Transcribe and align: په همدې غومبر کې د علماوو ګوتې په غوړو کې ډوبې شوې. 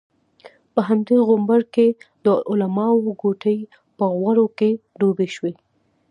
په 0.73 0.79
همدې 0.87 1.17
غومبر 1.27 1.61
کې 1.73 1.87
د 2.25 2.27
علماوو 2.49 3.15
ګوتې 3.21 3.57
په 3.97 4.05
غوړو 4.17 4.45
کې 4.57 4.69
ډوبې 4.99 5.27
شوې. 5.35 5.53